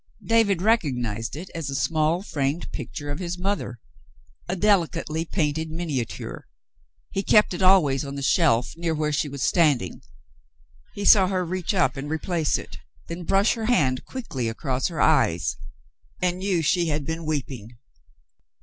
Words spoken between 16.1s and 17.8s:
and knew she had been weeping.